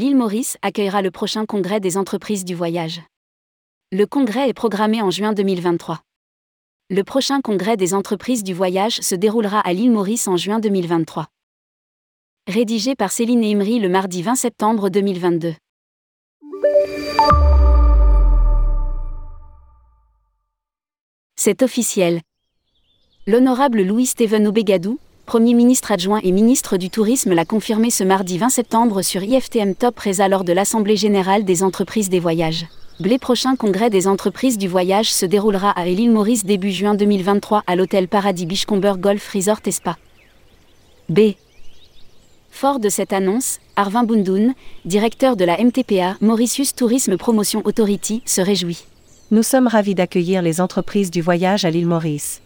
[0.00, 3.02] l'île Maurice accueillera le prochain congrès des entreprises du voyage.
[3.92, 6.00] Le congrès est programmé en juin 2023.
[6.88, 11.26] Le prochain congrès des entreprises du voyage se déroulera à l'île Maurice en juin 2023.
[12.48, 15.52] Rédigé par Céline Imri le mardi 20 septembre 2022.
[21.36, 22.22] C'est officiel.
[23.26, 24.98] L'honorable Louis-Steven Obegadou,
[25.30, 29.76] Premier ministre adjoint et ministre du Tourisme l'a confirmé ce mardi 20 septembre sur IFTM
[29.76, 32.66] Top Reza lors de l'Assemblée générale des entreprises des voyages.
[32.98, 37.62] Le prochain congrès des entreprises du voyage se déroulera à l'île Maurice début juin 2023
[37.64, 39.98] à l'hôtel Paradis Bichcomber Golf Resort et Spa.
[41.08, 41.34] B.
[42.50, 44.54] Fort de cette annonce, Arvin Bundoun,
[44.84, 48.84] directeur de la MTPA Mauritius Tourisme Promotion Authority, se réjouit.
[49.30, 52.42] Nous sommes ravis d'accueillir les entreprises du voyage à l'île Maurice.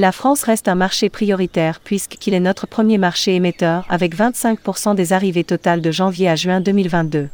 [0.00, 5.12] La France reste un marché prioritaire puisqu'il est notre premier marché émetteur avec 25% des
[5.12, 7.28] arrivées totales de janvier à juin 2022.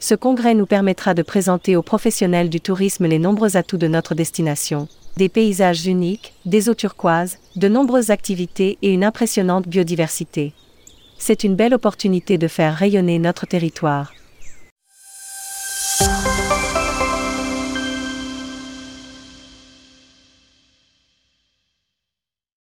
[0.00, 4.14] Ce congrès nous permettra de présenter aux professionnels du tourisme les nombreux atouts de notre
[4.14, 10.52] destination, des paysages uniques, des eaux turquoises, de nombreuses activités et une impressionnante biodiversité.
[11.16, 14.12] C'est une belle opportunité de faire rayonner notre territoire.